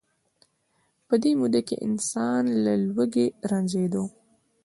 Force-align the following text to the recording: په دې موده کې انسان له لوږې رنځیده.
په 1.07 1.15
دې 1.23 1.31
موده 1.39 1.61
کې 1.67 1.75
انسان 1.87 2.43
له 2.63 2.73
لوږې 2.85 3.27
رنځیده. 3.49 4.03